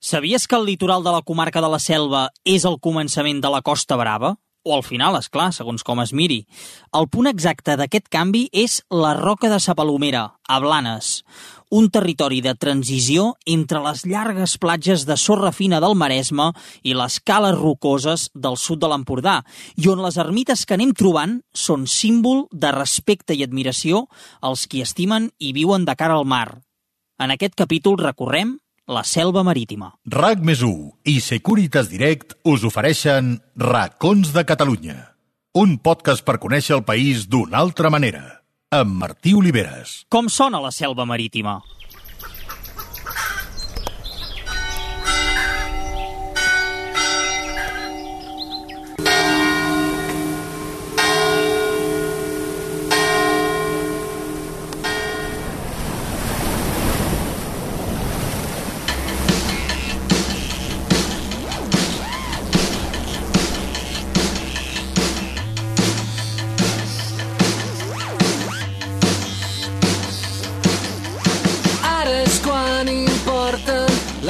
Sabies 0.00 0.48
que 0.48 0.56
el 0.56 0.64
litoral 0.64 1.04
de 1.04 1.12
la 1.12 1.20
comarca 1.20 1.60
de 1.60 1.68
la 1.68 1.78
Selva 1.78 2.30
és 2.48 2.64
el 2.64 2.78
començament 2.80 3.42
de 3.44 3.48
la 3.52 3.60
Costa 3.60 3.98
Brava? 4.00 4.38
O 4.64 4.72
al 4.72 4.80
final, 4.84 5.18
és 5.18 5.28
clar, 5.28 5.50
segons 5.52 5.84
com 5.84 6.00
es 6.00 6.14
miri. 6.16 6.38
El 6.96 7.04
punt 7.12 7.28
exacte 7.28 7.74
d'aquest 7.76 8.08
canvi 8.08 8.46
és 8.48 8.78
la 8.88 9.10
Roca 9.18 9.50
de 9.52 9.58
Sa 9.60 9.74
Palomera, 9.76 10.22
a 10.48 10.56
Blanes, 10.64 11.10
un 11.68 11.90
territori 11.92 12.40
de 12.40 12.54
transició 12.56 13.34
entre 13.44 13.82
les 13.84 14.06
llargues 14.08 14.56
platges 14.60 15.04
de 15.04 15.18
sorra 15.20 15.52
fina 15.52 15.82
del 15.84 15.98
Maresme 16.00 16.48
i 16.80 16.96
les 16.96 17.20
cales 17.20 17.58
rocoses 17.60 18.30
del 18.32 18.56
sud 18.56 18.80
de 18.80 18.88
l'Empordà, 18.88 19.42
i 19.76 19.92
on 19.92 20.00
les 20.00 20.16
ermites 20.16 20.64
que 20.64 20.80
anem 20.80 20.96
trobant 20.96 21.42
són 21.52 21.84
símbol 21.84 22.46
de 22.52 22.72
respecte 22.72 23.36
i 23.36 23.44
admiració 23.44 24.06
als 24.40 24.64
qui 24.64 24.80
estimen 24.80 25.28
i 25.36 25.52
viuen 25.52 25.84
de 25.84 25.96
cara 25.96 26.16
al 26.16 26.24
mar. 26.24 26.62
En 27.20 27.36
aquest 27.36 27.52
capítol 27.52 28.00
recorrem 28.00 28.56
la 28.90 29.04
selva 29.06 29.44
marítima. 29.46 29.92
RAC 30.10 30.42
més 30.42 30.64
i 31.06 31.20
Securitas 31.22 31.88
Direct 31.92 32.34
us 32.50 32.66
ofereixen 32.66 33.36
Racons 33.56 34.32
de 34.34 34.42
Catalunya, 34.44 34.96
un 35.54 35.78
podcast 35.78 36.26
per 36.26 36.40
conèixer 36.42 36.74
el 36.80 36.84
país 36.84 37.28
d'una 37.30 37.60
altra 37.62 37.90
manera, 37.94 38.42
amb 38.74 38.98
Martí 38.98 39.34
Oliveres. 39.38 40.00
Com 40.10 40.28
sona 40.28 40.60
la 40.60 40.74
selva 40.74 41.06
marítima? 41.06 41.60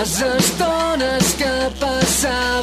Les 0.01 0.23
estones 0.23 1.35
que 1.37 1.53
passàvem 1.81 2.60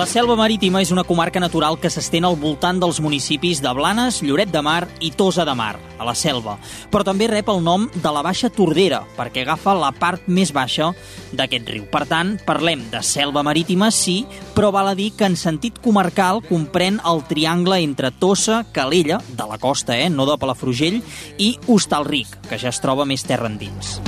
la 0.00 0.06
Selva 0.08 0.32
Marítima 0.32 0.80
és 0.80 0.88
una 0.94 1.02
comarca 1.04 1.42
natural 1.42 1.74
que 1.76 1.90
s'estén 1.92 2.24
al 2.24 2.38
voltant 2.40 2.78
dels 2.80 3.02
municipis 3.04 3.58
de 3.60 3.68
Blanes, 3.76 4.22
Lloret 4.24 4.48
de 4.48 4.62
Mar 4.64 4.86
i 5.04 5.10
Tosa 5.12 5.44
de 5.44 5.52
Mar, 5.52 5.74
a 6.00 6.06
la 6.08 6.14
selva, 6.16 6.54
però 6.88 7.04
també 7.04 7.26
rep 7.28 7.50
el 7.52 7.60
nom 7.60 7.84
de 7.92 8.12
la 8.14 8.22
Baixa 8.24 8.48
Tordera, 8.48 9.02
perquè 9.18 9.42
agafa 9.44 9.74
la 9.76 9.90
part 9.92 10.24
més 10.24 10.54
baixa 10.56 10.94
d'aquest 11.36 11.68
riu. 11.68 11.84
Per 11.92 12.06
tant, 12.08 12.32
parlem 12.46 12.86
de 12.88 13.02
selva 13.04 13.42
marítima, 13.44 13.90
sí, 13.92 14.22
però 14.56 14.70
val 14.72 14.88
a 14.88 14.96
dir 14.96 15.10
que 15.18 15.28
en 15.28 15.36
sentit 15.36 15.82
comarcal 15.84 16.40
comprèn 16.48 17.02
el 17.04 17.20
triangle 17.28 17.82
entre 17.84 18.08
Tossa, 18.08 18.62
Calella, 18.72 19.20
de 19.28 19.50
la 19.52 19.60
costa, 19.60 19.98
eh, 19.98 20.08
no 20.08 20.24
de 20.24 20.40
Palafrugell, 20.40 21.02
i 21.36 21.58
Hostalric, 21.66 22.40
que 22.48 22.56
ja 22.56 22.72
es 22.72 22.80
troba 22.80 23.04
més 23.04 23.28
terra 23.28 23.52
endins. 23.52 23.98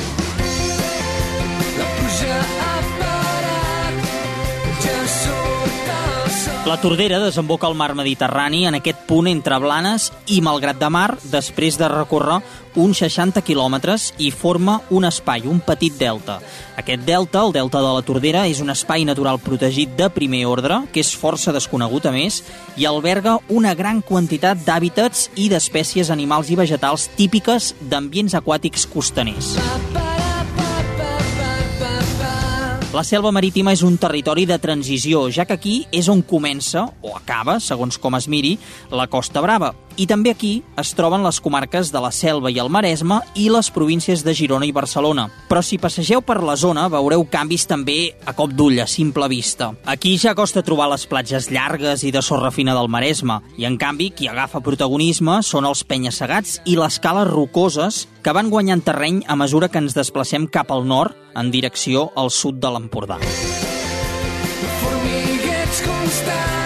La 6.64 6.80
Tordera 6.80 7.18
desemboca 7.18 7.66
al 7.66 7.74
mar 7.74 7.96
Mediterrani 7.96 8.68
en 8.68 8.76
aquest 8.78 9.00
punt 9.08 9.26
entre 9.26 9.56
Blanes 9.58 10.12
i 10.30 10.36
Malgrat 10.46 10.78
de 10.78 10.90
Mar 10.94 11.16
després 11.32 11.74
de 11.74 11.88
recórrer 11.90 12.36
uns 12.78 13.00
60 13.02 13.42
quilòmetres 13.42 14.12
i 14.22 14.30
forma 14.30 14.76
un 14.94 15.02
espai, 15.04 15.42
un 15.50 15.58
petit 15.58 15.98
delta. 15.98 16.38
Aquest 16.78 17.02
delta, 17.02 17.42
el 17.42 17.50
delta 17.56 17.82
de 17.82 17.90
la 17.96 18.04
Tordera, 18.06 18.44
és 18.46 18.62
un 18.62 18.70
espai 18.70 19.02
natural 19.04 19.42
protegit 19.42 19.98
de 19.98 20.06
primer 20.14 20.44
ordre, 20.46 20.84
que 20.94 21.02
és 21.02 21.10
força 21.18 21.50
desconegut 21.52 22.06
a 22.06 22.14
més, 22.14 22.44
i 22.78 22.86
alberga 22.86 23.40
una 23.50 23.74
gran 23.74 23.98
quantitat 23.98 24.62
d'hàbitats 24.62 25.32
i 25.34 25.50
d'espècies 25.50 26.14
animals 26.14 26.54
i 26.54 26.62
vegetals 26.62 27.10
típiques 27.18 27.74
d'ambients 27.90 28.38
aquàtics 28.38 28.86
costaners. 28.86 29.56
La 32.92 33.00
selva 33.08 33.30
marítima 33.32 33.72
és 33.72 33.80
un 33.86 33.94
territori 33.96 34.42
de 34.44 34.58
transició, 34.60 35.22
ja 35.32 35.46
que 35.48 35.54
aquí 35.56 35.76
és 35.96 36.10
on 36.12 36.20
comença, 36.28 36.82
o 37.00 37.14
acaba, 37.16 37.54
segons 37.56 37.96
com 37.96 38.18
es 38.18 38.26
miri, 38.28 38.50
la 38.92 39.06
Costa 39.08 39.40
Brava. 39.40 39.70
I 39.96 40.06
també 40.08 40.32
aquí 40.32 40.52
es 40.80 40.92
troben 40.96 41.22
les 41.24 41.38
comarques 41.42 41.90
de 41.92 42.00
la 42.00 42.10
Selva 42.14 42.50
i 42.50 42.58
el 42.62 42.70
Maresme 42.72 43.20
i 43.36 43.48
les 43.52 43.68
províncies 43.74 44.22
de 44.24 44.34
Girona 44.34 44.66
i 44.66 44.72
Barcelona. 44.72 45.26
Però 45.50 45.60
si 45.62 45.78
passegeu 45.78 46.22
per 46.24 46.40
la 46.42 46.56
zona 46.56 46.86
veureu 46.92 47.26
canvis 47.30 47.66
també 47.68 48.14
a 48.24 48.32
cop 48.36 48.54
d'ull, 48.56 48.80
a 48.80 48.86
simple 48.88 49.28
vista. 49.28 49.72
Aquí 49.84 50.16
ja 50.18 50.34
costa 50.38 50.64
trobar 50.64 50.88
les 50.92 51.04
platges 51.06 51.50
llargues 51.52 52.04
i 52.04 52.12
de 52.14 52.22
sorra 52.24 52.50
fina 52.50 52.74
del 52.76 52.88
Maresme, 52.88 53.40
i 53.60 53.68
en 53.68 53.76
canvi 53.76 54.10
qui 54.16 54.30
agafa 54.30 54.62
protagonisme 54.64 55.40
són 55.44 55.68
els 55.68 55.84
penya-segats 55.84 56.60
i 56.64 56.78
les 56.80 56.98
cales 57.02 57.28
rocoses 57.28 58.06
que 58.22 58.32
van 58.32 58.50
guanyant 58.50 58.84
terreny 58.86 59.22
a 59.26 59.36
mesura 59.36 59.68
que 59.68 59.82
ens 59.82 59.96
desplacem 59.98 60.48
cap 60.48 60.72
al 60.72 60.86
nord 60.88 61.18
en 61.36 61.50
direcció 61.52 62.10
al 62.16 62.30
sud 62.30 62.60
de 62.62 62.72
l'Empordà. 62.72 63.20
Formiguets 64.82 65.84
constant 65.86 66.61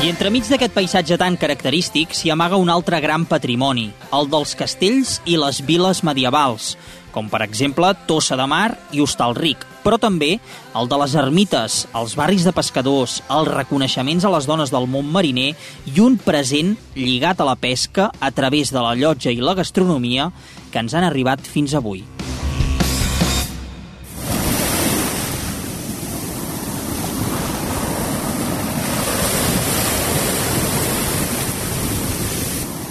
I 0.00 0.08
entremig 0.08 0.46
d'aquest 0.48 0.72
paisatge 0.72 1.16
tan 1.20 1.34
característic 1.36 2.14
s'hi 2.16 2.30
amaga 2.32 2.56
un 2.56 2.70
altre 2.72 3.02
gran 3.04 3.26
patrimoni, 3.28 3.90
el 4.16 4.30
dels 4.32 4.54
castells 4.56 5.18
i 5.28 5.34
les 5.36 5.58
viles 5.68 6.00
medievals, 6.08 6.70
com 7.12 7.28
per 7.28 7.42
exemple 7.44 7.90
Tossa 8.08 8.38
de 8.40 8.46
Mar 8.48 8.78
i 8.96 9.02
Hostalric, 9.04 9.66
però 9.84 9.98
també 10.00 10.30
el 10.72 10.88
de 10.88 11.00
les 11.02 11.16
ermites, 11.20 11.82
els 11.92 12.16
barris 12.16 12.46
de 12.48 12.54
pescadors, 12.56 13.18
els 13.28 13.52
reconeixements 13.52 14.24
a 14.24 14.32
les 14.32 14.48
dones 14.48 14.72
del 14.72 14.88
món 14.88 15.12
mariner 15.12 15.50
i 15.84 16.00
un 16.00 16.16
present 16.16 16.72
lligat 16.96 17.44
a 17.44 17.50
la 17.50 17.58
pesca 17.60 18.08
a 18.08 18.32
través 18.32 18.72
de 18.72 18.80
la 18.80 18.96
llotja 18.96 19.36
i 19.36 19.44
la 19.44 19.58
gastronomia 19.60 20.30
que 20.72 20.80
ens 20.80 20.96
han 20.96 21.04
arribat 21.04 21.44
fins 21.44 21.76
avui. 21.76 22.06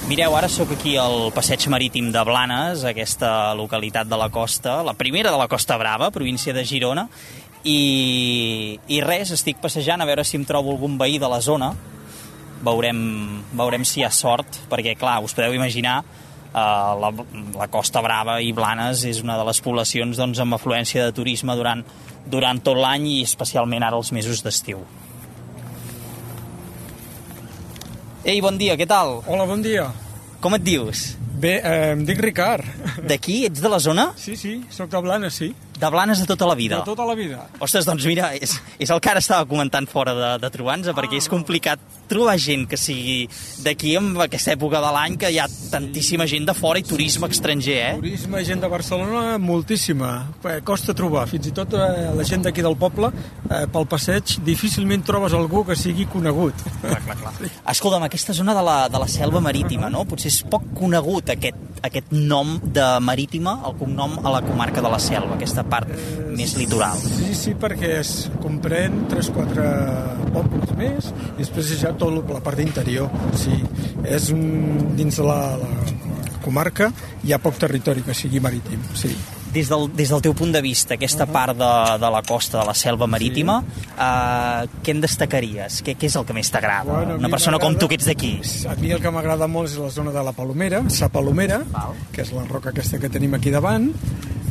Mireu, 0.10 0.34
ara 0.34 0.48
sóc 0.50 0.72
aquí 0.74 0.96
al 0.98 1.28
passeig 1.36 1.68
marítim 1.70 2.08
de 2.10 2.22
Blanes, 2.26 2.82
aquesta 2.82 3.54
localitat 3.54 4.08
de 4.10 4.18
la 4.18 4.32
costa, 4.34 4.80
la 4.82 4.96
primera 4.98 5.30
de 5.30 5.38
la 5.38 5.46
Costa 5.48 5.76
Brava, 5.78 6.08
província 6.10 6.50
de 6.50 6.64
Girona, 6.66 7.04
i, 7.62 8.80
i 8.90 8.98
res, 9.06 9.30
estic 9.36 9.60
passejant 9.62 10.02
a 10.02 10.08
veure 10.10 10.24
si 10.26 10.40
em 10.40 10.48
trobo 10.50 10.74
algun 10.74 10.96
veí 10.98 11.20
de 11.22 11.30
la 11.30 11.38
zona. 11.46 11.68
Veurem, 12.66 13.04
veurem 13.54 13.86
si 13.86 14.02
hi 14.02 14.08
ha 14.08 14.10
sort, 14.10 14.58
perquè, 14.72 14.96
clar, 14.98 15.20
us 15.22 15.38
podeu 15.38 15.54
imaginar, 15.54 16.00
eh, 16.02 16.58
la, 16.58 17.12
la 17.60 17.68
Costa 17.70 18.02
Brava 18.02 18.40
i 18.42 18.50
Blanes 18.50 19.06
és 19.06 19.22
una 19.22 19.38
de 19.38 19.46
les 19.46 19.62
poblacions 19.62 20.18
doncs, 20.18 20.42
amb 20.42 20.58
afluència 20.58 21.06
de 21.06 21.14
turisme 21.14 21.54
durant, 21.54 21.86
durant 22.26 22.66
tot 22.66 22.82
l'any 22.82 23.06
i 23.12 23.22
especialment 23.30 23.86
ara 23.86 24.02
els 24.02 24.10
mesos 24.18 24.42
d'estiu. 24.42 24.82
Ei, 28.28 28.42
bon 28.44 28.58
dia, 28.60 28.76
què 28.76 28.84
tal? 28.84 29.22
Hola, 29.32 29.46
bon 29.48 29.62
dia. 29.64 29.86
Com 30.44 30.56
et 30.58 30.64
dius? 30.64 31.14
Bé, 31.40 31.54
eh, 31.64 31.92
em 31.94 32.02
dic 32.04 32.20
Ricard. 32.20 32.68
D'aquí? 33.08 33.46
Ets 33.48 33.62
de 33.64 33.72
la 33.72 33.80
zona? 33.80 34.10
Sí, 34.20 34.36
sí, 34.36 34.58
sóc 34.76 34.92
de 34.92 35.00
Blanes, 35.06 35.38
sí. 35.40 35.54
De 35.80 35.90
Blanes 35.90 36.20
de 36.20 36.26
tota 36.28 36.46
la 36.46 36.56
vida? 36.56 36.82
De 36.82 36.84
tota 36.84 37.06
la 37.08 37.16
vida. 37.16 37.46
Ostres, 37.64 37.86
doncs 37.88 38.04
mira, 38.04 38.34
és, 38.36 38.58
és 38.84 38.90
el 38.92 39.00
que 39.00 39.12
ara 39.14 39.22
estava 39.24 39.46
comentant 39.48 39.86
fora 39.88 40.12
de, 40.18 40.32
de 40.44 40.50
trobar-nos, 40.52 40.90
ah. 40.92 40.96
perquè 40.98 41.16
és 41.22 41.30
complicat 41.32 41.80
trobar 42.10 42.36
gent 42.42 42.66
que 42.68 42.76
sigui 42.76 43.22
d'aquí 43.64 43.94
en 43.96 44.10
aquesta 44.26 44.52
època 44.58 44.82
de 44.84 44.90
l'any, 44.92 45.16
que 45.22 45.30
hi 45.32 45.40
ha 45.40 45.46
tantíssima 45.72 46.28
gent 46.28 46.50
de 46.50 46.56
fora 46.58 46.82
i 46.82 46.84
turisme 46.84 47.30
estranger, 47.32 47.78
eh? 47.80 47.94
Turisme, 48.02 48.42
gent 48.44 48.66
de 48.66 48.72
Barcelona, 48.72 49.38
moltíssima. 49.40 50.12
Eh, 50.44 50.58
costa 50.68 50.96
trobar, 50.98 51.24
fins 51.32 51.48
i 51.48 51.56
tot 51.56 51.78
eh, 51.78 52.10
la 52.18 52.28
gent 52.28 52.44
d'aquí 52.44 52.66
del 52.66 52.76
poble, 52.82 53.14
eh, 53.48 53.64
pel 53.72 53.88
passeig, 53.88 54.36
difícilment 54.44 55.08
trobes 55.08 55.38
algú 55.38 55.64
que 55.70 55.80
sigui 55.80 56.10
conegut. 56.12 56.60
Clar, 56.82 57.00
clar, 57.08 57.18
clar. 57.24 57.54
Escolta'm, 57.72 58.04
aquesta 58.10 58.36
zona 58.36 58.58
de 58.58 58.66
la, 58.68 58.78
de 58.92 59.00
la 59.00 59.08
selva 59.08 59.40
marítima, 59.48 59.88
no? 59.94 60.04
Potser 60.10 60.34
és 60.34 60.42
poc 60.52 60.68
conegut 60.76 61.32
aquest, 61.38 61.79
aquest 61.86 62.12
nom 62.12 62.58
de 62.64 62.86
marítima, 63.04 63.58
el 63.68 63.76
cognom 63.80 64.18
a 64.24 64.34
la 64.36 64.42
comarca 64.46 64.84
de 64.84 64.92
la 64.92 65.00
selva, 65.04 65.38
aquesta 65.38 65.64
part 65.68 65.92
més 66.36 66.56
litoral. 66.60 67.00
Sí, 67.00 67.34
sí, 67.38 67.56
perquè 67.60 67.96
es 68.00 68.14
comprèn 68.44 69.06
3-4 69.12 69.68
pobles 70.36 70.76
més 70.80 71.10
i 71.36 71.42
després 71.42 71.74
és 71.76 71.84
ja 71.86 71.94
tot 71.98 72.20
la 72.30 72.44
part 72.46 72.62
interior. 72.64 73.10
Sí, 73.40 73.56
és 74.06 74.30
un, 74.36 74.96
dins 75.00 75.20
de 75.20 75.28
la, 75.28 75.42
la 75.60 76.40
comarca 76.44 76.92
hi 77.24 77.34
ha 77.34 77.42
poc 77.44 77.60
territori 77.62 78.06
que 78.06 78.16
sigui 78.18 78.42
marítim, 78.44 78.82
sí. 78.98 79.14
Des 79.54 79.70
del, 79.70 79.88
des 79.98 80.12
del 80.14 80.22
teu 80.22 80.36
punt 80.38 80.52
de 80.54 80.62
vista, 80.62 80.94
aquesta 80.94 81.26
part 81.26 81.58
de, 81.58 81.70
de 82.02 82.10
la 82.14 82.22
costa, 82.26 82.60
de 82.60 82.66
la 82.68 82.76
selva 82.78 83.08
marítima, 83.10 83.60
eh, 83.96 84.68
què 84.86 84.94
en 84.94 85.02
destacaries? 85.02 85.80
Què, 85.86 85.96
què 85.98 86.10
és 86.10 86.18
el 86.20 86.28
que 86.28 86.36
més 86.38 86.52
t'agrada? 86.54 86.86
Bueno, 86.92 87.18
Una 87.18 87.32
persona 87.34 87.58
com 87.62 87.78
tu 87.80 87.90
que 87.90 87.98
ets 87.98 88.10
d'aquí. 88.10 88.36
A 88.70 88.76
mi 88.80 88.94
el 88.94 89.02
que 89.02 89.14
m'agrada 89.14 89.50
molt 89.50 89.72
és 89.72 89.78
la 89.82 89.90
zona 89.94 90.14
de 90.14 90.24
la 90.26 90.36
Palomera, 90.38 90.84
Sa 90.94 91.10
Palomera, 91.10 91.64
Val. 91.74 91.98
que 92.14 92.22
és 92.26 92.34
la 92.36 92.46
roca 92.46 92.70
aquesta 92.70 93.02
que 93.02 93.10
tenim 93.10 93.34
aquí 93.38 93.50
davant. 93.50 93.90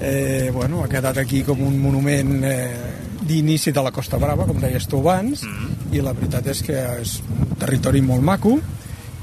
Eh, 0.00 0.50
bueno, 0.54 0.82
ha 0.82 0.90
quedat 0.90 1.18
aquí 1.18 1.44
com 1.46 1.62
un 1.66 1.78
monument 1.82 2.42
eh, 2.46 2.98
d'inici 3.28 3.72
de 3.74 3.82
la 3.82 3.92
Costa 3.94 4.18
Brava, 4.18 4.46
com 4.46 4.58
deies 4.62 4.86
tu 4.90 5.00
abans, 5.02 5.44
mm. 5.44 5.94
i 5.94 6.02
la 6.02 6.14
veritat 6.16 6.46
és 6.50 6.62
que 6.66 6.82
és 7.02 7.18
un 7.22 7.56
territori 7.58 8.02
molt 8.02 8.24
maco, 8.24 8.58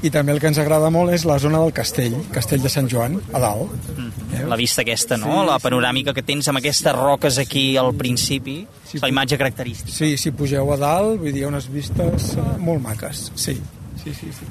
i 0.04 0.10
també 0.12 0.34
el 0.34 0.40
que 0.42 0.50
ens 0.50 0.58
agrada 0.60 0.90
molt 0.92 1.14
és 1.14 1.24
la 1.28 1.38
zona 1.42 1.60
del 1.62 1.72
castell, 1.76 2.16
Castell 2.34 2.64
de 2.64 2.72
Sant 2.72 2.88
Joan, 2.90 3.16
a 3.32 3.40
dalt. 3.42 3.72
Mm. 3.96 4.48
La 4.50 4.58
vista 4.60 4.84
aquesta, 4.84 5.16
no? 5.16 5.30
Sí, 5.32 5.46
la 5.48 5.56
panoràmica 5.62 6.12
que 6.16 6.24
tens 6.26 6.48
amb 6.52 6.60
aquestes 6.60 6.96
roques 6.96 7.38
aquí 7.42 7.68
al 7.80 7.94
principi, 7.96 8.60
Sí, 8.86 9.00
la 9.02 9.08
imatge 9.10 9.38
característica. 9.38 9.90
Sí, 9.90 10.12
si 10.20 10.30
pugeu 10.36 10.68
a 10.72 10.76
dalt, 10.78 11.16
vull 11.22 11.34
dir, 11.34 11.46
unes 11.48 11.66
vistes 11.72 12.34
eh, 12.36 12.44
molt 12.62 12.84
maques, 12.84 13.30
sí. 13.34 13.56
Sí, 14.06 14.14
sí, 14.14 14.28
sí. 14.30 14.44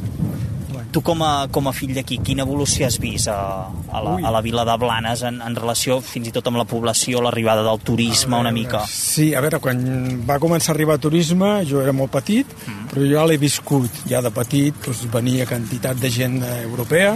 Bueno. 0.74 0.90
Tu 0.92 1.00
com 1.00 1.22
a, 1.24 1.48
com 1.48 1.70
a 1.70 1.72
fill 1.72 1.94
d'aquí, 1.96 2.18
quina 2.28 2.44
evolució 2.44 2.90
has 2.90 2.98
vist 3.00 3.30
a, 3.32 3.38
a, 3.72 4.02
la, 4.04 4.16
Ui. 4.18 4.26
a 4.28 4.32
la 4.36 4.42
vila 4.44 4.66
de 4.68 4.74
Blanes 4.82 5.22
en, 5.24 5.38
en 5.40 5.56
relació 5.56 6.02
fins 6.04 6.28
i 6.28 6.34
tot 6.36 6.50
amb 6.52 6.60
la 6.60 6.66
població, 6.68 7.22
l'arribada 7.24 7.64
del 7.64 7.80
turisme 7.80 8.36
una 8.36 8.52
mica? 8.52 8.82
Sí, 8.92 9.30
a 9.32 9.40
veure, 9.46 9.62
quan 9.64 9.80
va 10.28 10.42
començar 10.44 10.74
a 10.74 10.76
arribar 10.76 10.98
turisme, 11.00 11.54
jo 11.70 11.80
era 11.80 11.96
molt 11.96 12.12
petit, 12.18 12.52
mm. 12.52 12.90
però 12.92 13.06
jo 13.06 13.14
ja 13.14 13.24
l'he 13.32 13.40
viscut. 13.40 14.04
Ja 14.12 14.20
de 14.26 14.34
petit 14.36 14.76
doncs, 14.84 15.06
venia 15.14 15.48
quantitat 15.48 16.04
de 16.04 16.12
gent 16.12 16.42
eh, 16.44 16.58
europea, 16.66 17.16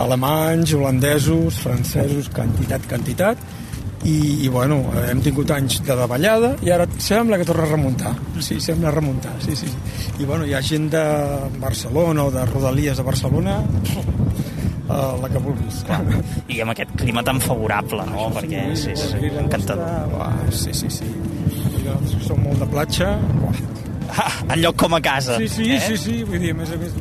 alemanys, 0.00 0.72
holandesos, 0.78 1.60
francesos, 1.66 2.32
quantitat, 2.32 2.88
quantitat, 2.88 3.44
i, 4.04 4.16
i 4.44 4.48
bueno, 4.52 4.82
hem 5.08 5.22
tingut 5.24 5.50
anys 5.54 5.80
de 5.84 5.96
davallada 5.96 6.54
i 6.64 6.72
ara 6.74 6.86
sembla 7.00 7.38
que 7.40 7.46
torna 7.48 7.64
a 7.64 7.70
remuntar 7.72 8.12
sí, 8.40 8.60
sembla 8.60 8.92
remuntar, 8.92 9.32
sí, 9.44 9.56
sí, 9.56 9.70
sí. 9.70 10.12
i 10.20 10.28
bueno, 10.28 10.44
hi 10.44 10.54
ha 10.54 10.62
gent 10.62 10.90
de 10.92 11.04
Barcelona 11.62 12.28
o 12.28 12.34
de 12.34 12.44
Rodalies 12.50 13.00
de 13.00 13.06
Barcelona 13.06 13.62
uh, 14.88 15.16
la 15.22 15.28
que 15.30 15.40
vulguis 15.40 15.82
I 16.48 16.60
amb 16.64 16.74
aquest 16.74 16.92
clima 17.00 17.24
tan 17.24 17.40
favorable, 17.42 18.04
no? 18.10 18.28
Perquè 18.34 18.66
és, 18.72 18.86
és 18.92 19.06
Aquí 19.16 19.30
la 19.32 19.44
encantador. 19.44 20.12
uah, 20.18 20.34
sí, 20.52 20.74
sí, 20.76 20.90
sí. 20.92 21.08
Som 22.24 22.44
molt 22.44 22.60
de 22.62 22.68
platja. 22.68 23.16
Uah. 23.40 23.64
Ah, 24.14 24.30
en 24.52 24.60
lloc 24.60 24.76
com 24.78 24.92
a 24.94 25.00
casa. 25.02 25.38
Sí, 25.40 25.48
sí, 25.48 25.64
eh? 25.74 25.80
sí, 25.80 25.96
sí, 25.98 26.12
vull 26.28 26.38
dir, 26.38 26.52
a 26.54 26.58
més 26.60 26.70
a 26.70 26.76
més 26.78 26.92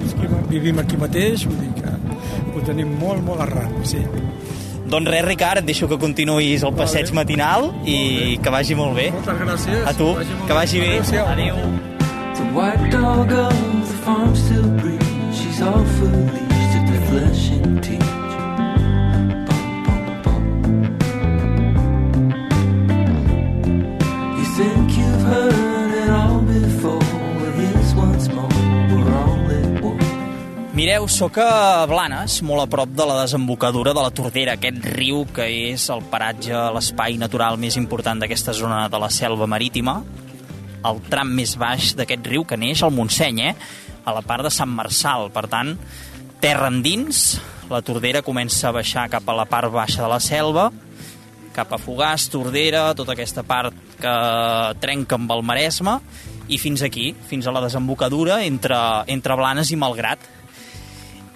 vivim 0.49 0.79
aquí 0.81 0.97
mateix, 0.97 1.43
vull 1.45 1.59
dir 1.59 1.69
que 1.77 1.91
ho 2.55 2.63
tenim 2.65 2.95
molt, 2.97 3.21
molt 3.27 3.43
arran, 3.43 3.75
sí. 3.85 3.99
Doncs 4.93 5.09
res, 5.09 5.23
Ricard, 5.25 5.57
et 5.57 5.65
deixo 5.65 5.87
que 5.89 5.97
continuïs 5.97 6.61
el 6.61 6.75
passeig 6.77 7.07
Vale. 7.07 7.15
matinal 7.23 7.71
i 7.89 8.37
que 8.43 8.53
vagi 8.53 8.77
molt 8.77 8.93
bé. 8.93 9.07
Moltes 9.15 9.39
gràcies. 9.41 9.87
A 9.89 9.93
tu, 9.97 10.11
molt 10.13 10.45
que 10.45 10.53
vagi 10.59 10.83
bé. 10.83 10.91
Adéu-siau. 10.99 11.25
Adéu. 11.33 11.55
The 12.37 12.45
white 12.53 12.91
dog 12.91 13.33
of 13.33 13.57
the 13.89 13.97
farm 14.05 14.35
still 14.35 14.69
breathes. 14.77 15.09
She's 15.33 15.61
off 15.65 16.42
Mireu, 30.93 31.07
sóc 31.09 31.39
a 31.41 31.87
Blanes, 31.89 32.35
molt 32.45 32.61
a 32.61 32.67
prop 32.69 32.91
de 32.93 33.05
la 33.09 33.15
desembocadura 33.23 33.95
de 33.97 34.01
la 34.03 34.11
Tordera, 34.13 34.53
aquest 34.53 34.83
riu 34.93 35.23
que 35.33 35.47
és 35.73 35.87
el 35.89 36.03
paratge, 36.11 36.53
l'espai 36.75 37.15
natural 37.17 37.57
més 37.57 37.79
important 37.81 38.19
d'aquesta 38.21 38.53
zona 38.53 38.83
de 38.93 38.99
la 39.01 39.09
selva 39.09 39.47
marítima, 39.49 39.95
el 40.85 40.99
tram 41.09 41.31
més 41.33 41.55
baix 41.57 41.95
d'aquest 41.97 42.29
riu 42.29 42.45
que 42.45 42.59
neix 42.61 42.83
al 42.85 42.93
Montseny, 42.93 43.41
eh? 43.41 43.55
a 44.05 44.13
la 44.13 44.21
part 44.21 44.45
de 44.45 44.51
Sant 44.53 44.69
Marçal. 44.69 45.31
Per 45.33 45.43
tant, 45.49 45.71
terra 46.45 46.69
endins, 46.69 47.23
la 47.73 47.81
Tordera 47.81 48.21
comença 48.21 48.69
a 48.69 48.75
baixar 48.77 49.07
cap 49.09 49.25
a 49.25 49.37
la 49.39 49.47
part 49.49 49.73
baixa 49.73 50.05
de 50.05 50.11
la 50.13 50.21
selva, 50.21 50.67
cap 51.57 51.73
a 51.73 51.81
Fogàs, 51.81 52.27
Tordera, 52.29 52.91
tota 52.93 53.17
aquesta 53.17 53.41
part 53.41 53.97
que 53.97 54.13
trenca 54.85 55.17
amb 55.17 55.33
el 55.33 55.41
Maresme, 55.41 55.97
i 56.53 56.61
fins 56.61 56.85
aquí, 56.85 57.15
fins 57.25 57.49
a 57.49 57.57
la 57.57 57.65
desembocadura 57.65 58.43
entre, 58.45 58.77
entre 59.09 59.41
Blanes 59.41 59.73
i 59.73 59.81
Malgrat. 59.81 60.29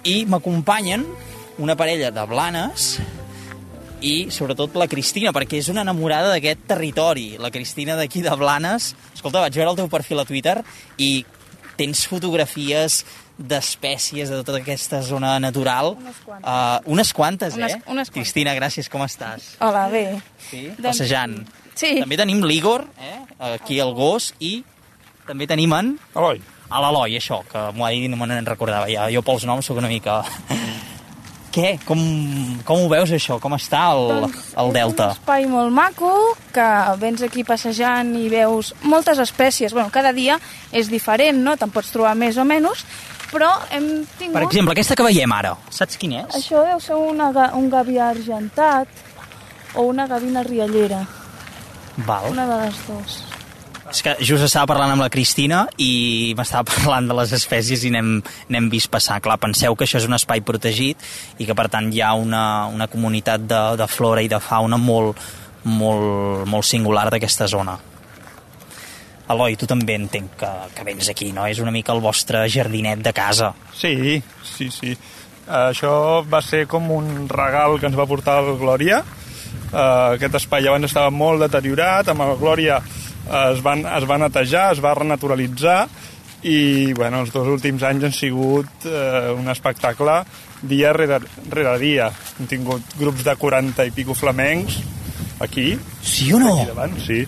I 0.08 0.24
m'acompanyen 0.30 1.04
una 1.60 1.74
parella 1.76 2.10
de 2.14 2.24
Blanes 2.30 2.98
i 4.00 4.28
sobretot 4.30 4.76
la 4.78 4.86
Cristina, 4.88 5.32
perquè 5.34 5.58
és 5.58 5.68
una 5.72 5.82
enamorada 5.82 6.30
d'aquest 6.30 6.60
territori. 6.70 7.32
La 7.42 7.50
Cristina 7.50 7.96
d'aquí 7.98 8.22
de 8.22 8.34
Blanes... 8.38 8.92
Escolta, 9.14 9.42
vaig 9.42 9.56
veure 9.58 9.72
el 9.74 9.80
teu 9.80 9.88
perfil 9.90 10.22
a 10.22 10.26
Twitter 10.28 10.60
i 11.02 11.24
tens 11.78 12.04
fotografies 12.10 13.00
d'espècies 13.38 14.30
de 14.30 14.38
tota 14.46 14.60
aquesta 14.62 15.00
zona 15.06 15.36
natural. 15.42 15.92
Unes 15.98 16.20
quantes. 16.24 16.46
Uh, 16.50 16.92
unes 16.94 17.12
quantes, 17.14 17.54
Unes- 17.58 17.74
eh? 17.74 17.80
unes 17.86 18.08
quantes. 18.08 18.14
Cristina, 18.14 18.54
gràcies, 18.58 18.88
com 18.90 19.02
estàs? 19.06 19.52
Hola, 19.62 19.84
bé. 19.92 20.04
Sí? 20.48 20.64
Doncs- 20.76 20.88
Passejant. 20.92 21.36
Sí. 21.78 21.92
També 22.00 22.18
tenim 22.18 22.40
l'Igor, 22.46 22.86
eh? 22.98 23.18
aquí 23.52 23.78
el 23.82 23.92
gos, 23.94 24.32
i 24.42 24.62
també 25.28 25.46
tenim 25.50 25.74
en... 25.76 25.92
Eloi, 26.18 26.40
A 26.68 26.80
l'Eloi, 26.84 27.16
això, 27.16 27.40
que 27.48 27.60
m'ho 27.72 27.86
ha 27.86 27.90
dit 27.94 28.04
i 28.04 28.10
no 28.12 28.18
me 28.20 28.28
n'en 28.28 28.46
recordava 28.46 28.90
ja. 28.92 29.06
Jo 29.12 29.22
pels 29.24 29.46
noms 29.48 29.68
sóc 29.68 29.80
una 29.80 29.90
mica... 29.90 30.22
Què? 31.48 31.78
Com, 31.88 31.98
com 32.68 32.82
ho 32.84 32.88
veus, 32.92 33.10
això? 33.16 33.38
Com 33.40 33.54
està 33.56 33.86
el, 33.94 34.02
Doncs 34.12 34.50
el 34.60 34.72
delta? 34.76 35.06
És 35.08 35.16
un 35.16 35.22
espai 35.24 35.46
molt 35.48 35.72
maco, 35.74 36.10
que 36.54 36.66
vens 37.00 37.24
aquí 37.24 37.42
passejant 37.42 38.12
i 38.20 38.28
veus 38.30 38.74
moltes 38.84 39.18
espècies. 39.24 39.72
Bueno, 39.72 39.88
cada 39.90 40.12
dia 40.12 40.36
és 40.76 40.90
diferent, 40.92 41.40
no? 41.42 41.56
Te'n 41.58 41.72
pots 41.74 41.90
trobar 41.94 42.12
més 42.20 42.36
o 42.38 42.44
menys, 42.46 42.84
però 43.32 43.48
hem 43.74 43.88
tingut... 44.18 44.36
Per 44.36 44.44
exemple, 44.44 44.76
aquesta 44.76 44.98
que 45.00 45.08
veiem 45.08 45.34
ara, 45.34 45.54
saps 45.74 45.98
quin 45.98 46.18
és? 46.20 46.36
Això 46.36 46.62
deu 46.68 46.84
ser 46.84 47.00
una, 47.00 47.32
un 47.56 47.72
gavià 47.72 48.12
argentat 48.12 49.72
o 49.74 49.88
una 49.88 50.06
gavina 50.06 50.44
riallera, 50.46 51.00
Val. 52.06 52.30
una 52.36 52.46
de 52.52 52.60
les 52.66 52.84
dues. 52.86 53.18
És 53.88 54.02
que 54.04 54.14
just 54.20 54.44
estava 54.44 54.68
parlant 54.68 54.92
amb 54.92 55.02
la 55.02 55.08
Cristina 55.12 55.62
i 55.80 56.34
m'estava 56.36 56.68
parlant 56.74 57.08
de 57.08 57.16
les 57.16 57.32
espècies 57.36 57.84
i 57.88 57.92
n'hem 57.92 58.70
vist 58.72 58.90
passar. 58.92 59.20
Clar, 59.24 59.38
penseu 59.40 59.76
que 59.76 59.86
això 59.88 60.00
és 60.02 60.08
un 60.08 60.16
espai 60.18 60.44
protegit 60.44 61.04
i 61.38 61.48
que, 61.48 61.56
per 61.56 61.68
tant, 61.72 61.90
hi 61.92 62.02
ha 62.04 62.14
una, 62.18 62.42
una 62.72 62.88
comunitat 62.92 63.46
de, 63.48 63.62
de 63.80 63.88
flora 63.90 64.24
i 64.24 64.30
de 64.30 64.40
fauna 64.44 64.80
molt, 64.80 65.20
molt, 65.64 66.44
molt 66.48 66.68
singular 66.68 67.08
d'aquesta 67.12 67.48
zona. 67.48 67.78
Eloi, 69.28 69.58
tu 69.60 69.68
també 69.68 69.98
entenc 69.98 70.38
que, 70.40 70.50
que 70.72 70.84
vens 70.86 71.08
aquí, 71.12 71.32
no? 71.36 71.44
És 71.44 71.60
una 71.60 71.72
mica 71.72 71.92
el 71.92 72.00
vostre 72.00 72.46
jardinet 72.48 73.02
de 73.04 73.12
casa. 73.12 73.52
sí, 73.76 74.22
sí, 74.56 74.70
sí. 74.72 74.96
Això 75.48 76.20
va 76.28 76.42
ser 76.44 76.66
com 76.68 76.90
un 76.92 77.28
regal 77.28 77.78
que 77.80 77.88
ens 77.88 77.96
va 77.96 78.08
portar 78.08 78.38
el 78.42 78.56
Glòria. 78.60 79.02
Uh, 79.68 80.16
aquest 80.16 80.36
espai 80.40 80.66
abans 80.68 80.88
estava 80.88 81.12
molt 81.12 81.40
deteriorat, 81.44 82.08
amb 82.12 82.24
el 82.24 82.34
Glòria 82.40 82.80
es, 83.28 83.62
van, 83.64 83.84
es 83.86 84.06
va 84.08 84.18
netejar, 84.20 84.72
es 84.74 84.82
va 84.84 84.94
renaturalitzar 84.98 85.82
i 86.48 86.92
bueno, 86.94 87.24
els 87.24 87.32
dos 87.34 87.48
últims 87.50 87.82
anys 87.82 88.08
han 88.08 88.14
sigut 88.14 88.86
uh, 88.86 89.34
un 89.34 89.50
espectacle 89.50 90.20
dia 90.62 90.92
rere, 90.94 91.20
rere 91.50 91.74
dia. 91.82 92.08
Hem 92.38 92.48
tingut 92.50 92.94
grups 92.98 93.24
de 93.26 93.34
40 93.38 93.86
i 93.88 93.94
pico 93.94 94.14
flamencs 94.14 94.78
aquí, 95.40 95.72
Sí 96.02 96.32
o 96.32 96.40
no? 96.42 96.54
aquí 96.56 96.70
davant, 96.70 96.96
sí. 97.02 97.22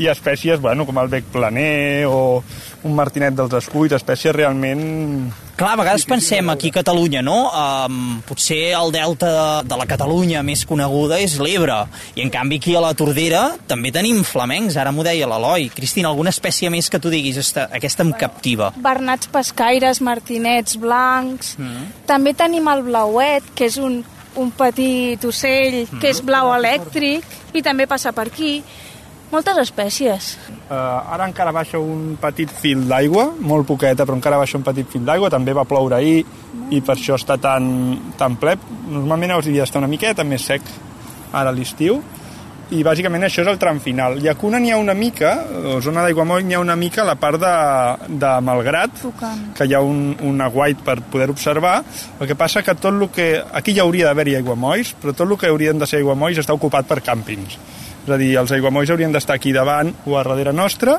I 0.00 0.08
espècies, 0.08 0.60
bueno, 0.62 0.86
com 0.88 0.98
el 1.02 1.10
bec 1.12 1.26
planer 1.32 2.06
o 2.08 2.40
un 2.86 2.94
martinet 2.96 3.36
dels 3.36 3.58
esculls, 3.60 3.96
espècies 3.98 4.34
realment... 4.36 5.30
Clar, 5.60 5.74
a 5.74 5.76
vegades 5.76 6.06
pensem 6.08 6.48
aquí 6.48 6.70
a 6.70 6.72
Catalunya, 6.78 7.20
no? 7.20 7.50
Um, 7.52 8.22
potser 8.24 8.70
el 8.72 8.88
delta 8.94 9.60
de, 9.60 9.76
la 9.76 9.84
Catalunya 9.84 10.40
més 10.40 10.62
coneguda 10.64 11.18
és 11.20 11.34
l'Ebre, 11.36 11.82
i 12.16 12.22
en 12.24 12.32
canvi 12.32 12.56
aquí 12.56 12.72
a 12.78 12.80
la 12.80 12.94
Tordera 12.96 13.42
també 13.68 13.92
tenim 13.92 14.22
flamencs, 14.24 14.78
ara 14.80 14.88
m'ho 14.88 15.04
deia 15.04 15.28
l'Eloi. 15.28 15.68
Cristina, 15.76 16.08
alguna 16.08 16.32
espècie 16.32 16.72
més 16.72 16.88
que 16.88 16.96
tu 16.96 17.12
diguis, 17.12 17.36
esta, 17.44 17.66
aquesta 17.76 18.06
em 18.08 18.14
captiva? 18.16 18.70
Bernats 18.80 19.28
pescaires, 19.28 20.00
martinets 20.00 20.80
blancs... 20.80 21.58
Mm. 21.60 21.92
També 22.08 22.32
tenim 22.32 22.64
el 22.72 22.80
blauet, 22.88 23.52
que 23.52 23.68
és 23.68 23.76
un, 23.76 24.00
un 24.40 24.56
petit 24.56 25.28
ocell 25.28 25.82
que 26.00 26.08
és 26.08 26.24
blau 26.24 26.54
elèctric 26.56 27.52
i 27.52 27.60
també 27.60 27.84
passa 27.90 28.16
per 28.16 28.30
aquí. 28.32 28.62
Moltes 29.30 29.60
espècies. 29.62 30.32
Uh, 30.66 30.74
ara 31.14 31.26
encara 31.28 31.52
baixa 31.54 31.78
un 31.78 32.16
petit 32.18 32.50
fil 32.50 32.82
d'aigua, 32.90 33.28
molt 33.38 33.68
poqueta, 33.68 34.02
però 34.02 34.16
encara 34.18 34.40
baixa 34.40 34.58
un 34.58 34.66
petit 34.66 34.88
fil 34.90 35.04
d'aigua. 35.06 35.30
També 35.30 35.54
va 35.54 35.66
ploure 35.70 36.00
ahir 36.00 36.24
i 36.74 36.80
per 36.82 36.96
això 36.96 37.18
està 37.18 37.38
tan, 37.38 37.68
tan 38.18 38.38
ple. 38.42 38.56
Normalment 38.90 39.36
a 39.36 39.42
dia 39.46 39.66
està 39.66 39.78
una 39.78 39.90
miqueta 39.90 40.26
més 40.26 40.48
sec 40.50 40.66
ara 41.32 41.50
a 41.50 41.54
l'estiu. 41.54 42.02
i 42.70 42.84
bàsicament 42.86 43.24
això 43.26 43.42
és 43.42 43.48
el 43.50 43.58
tram 43.58 43.80
final. 43.82 44.20
Llacuna 44.22 44.60
n'hi 44.62 44.70
ha 44.70 44.76
una 44.78 44.94
mica, 44.94 45.32
o 45.72 45.80
zona 45.82 46.04
d'aiguamoll 46.04 46.44
n'hi 46.46 46.54
ha 46.54 46.60
una 46.62 46.76
mica 46.78 47.02
a 47.02 47.06
la 47.08 47.16
part 47.18 47.40
de, 47.42 47.54
de 48.22 48.30
Malgrat, 48.46 48.94
Tocant. 49.02 49.40
que 49.58 49.66
hi 49.66 49.74
ha 49.74 49.80
un, 49.82 50.14
un 50.22 50.40
aguait 50.40 50.78
per 50.78 51.00
poder 51.02 51.30
observar. 51.34 51.80
El 52.20 52.30
que 52.30 52.38
passa 52.38 52.62
que 52.62 52.76
tot 52.78 52.94
el 52.94 53.08
que... 53.10 53.42
Aquí 53.58 53.74
ja 53.74 53.82
hauria 53.82 54.06
d'haver-hi 54.06 54.36
aiguamolls, 54.38 54.94
però 55.02 55.14
tot 55.16 55.26
el 55.26 55.38
que 55.38 55.50
haurien 55.50 55.82
de 55.82 55.90
ser 55.90 55.98
aiguamolls 55.98 56.38
està 56.44 56.54
ocupat 56.54 56.86
per 56.86 57.00
càmpings. 57.02 57.58
És 58.10 58.14
a 58.16 58.18
dir, 58.18 58.32
els 58.40 58.50
aiguamolls 58.50 58.90
haurien 58.90 59.12
d'estar 59.14 59.36
aquí 59.38 59.52
davant 59.54 59.92
o 60.10 60.16
a 60.18 60.24
darrere 60.26 60.50
nostre 60.50 60.96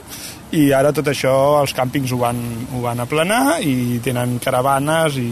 i 0.56 0.70
ara 0.72 0.94
tot 0.96 1.10
això 1.12 1.34
els 1.60 1.74
càmpings 1.76 2.14
ho 2.16 2.20
van, 2.22 2.38
ho 2.72 2.80
van 2.86 3.02
aplanar 3.04 3.58
i 3.60 4.00
tenen 4.00 4.38
caravanes 4.40 5.18
i, 5.20 5.26